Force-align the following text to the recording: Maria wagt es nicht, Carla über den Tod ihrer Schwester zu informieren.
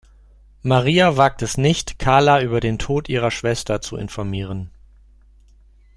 Maria 0.63 1.15
wagt 1.15 1.43
es 1.43 1.59
nicht, 1.59 1.99
Carla 1.99 2.41
über 2.41 2.59
den 2.59 2.79
Tod 2.79 3.07
ihrer 3.07 3.29
Schwester 3.29 3.81
zu 3.81 3.97
informieren. 3.97 4.71